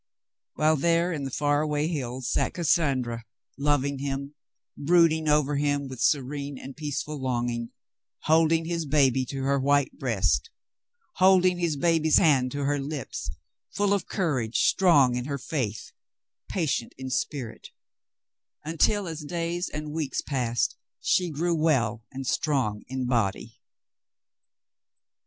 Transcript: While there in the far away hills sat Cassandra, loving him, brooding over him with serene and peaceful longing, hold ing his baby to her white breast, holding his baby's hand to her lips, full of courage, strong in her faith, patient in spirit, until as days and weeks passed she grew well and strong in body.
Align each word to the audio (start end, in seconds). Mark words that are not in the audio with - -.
While 0.55 0.77
there 0.77 1.13
in 1.13 1.25
the 1.25 1.29
far 1.29 1.61
away 1.61 1.87
hills 1.87 2.27
sat 2.31 2.55
Cassandra, 2.55 3.23
loving 3.55 3.99
him, 3.99 4.33
brooding 4.75 5.27
over 5.27 5.57
him 5.57 5.87
with 5.87 6.01
serene 6.01 6.57
and 6.57 6.75
peaceful 6.75 7.21
longing, 7.21 7.69
hold 8.21 8.51
ing 8.51 8.65
his 8.65 8.87
baby 8.87 9.25
to 9.27 9.43
her 9.43 9.59
white 9.59 9.99
breast, 9.99 10.49
holding 11.17 11.59
his 11.59 11.77
baby's 11.77 12.17
hand 12.17 12.51
to 12.53 12.61
her 12.63 12.79
lips, 12.79 13.29
full 13.75 13.93
of 13.93 14.07
courage, 14.07 14.61
strong 14.63 15.13
in 15.13 15.25
her 15.25 15.37
faith, 15.37 15.91
patient 16.49 16.95
in 16.97 17.11
spirit, 17.11 17.67
until 18.65 19.07
as 19.07 19.23
days 19.23 19.69
and 19.69 19.91
weeks 19.93 20.23
passed 20.23 20.77
she 20.99 21.29
grew 21.29 21.53
well 21.53 22.03
and 22.11 22.25
strong 22.25 22.81
in 22.87 23.05
body. 23.05 23.59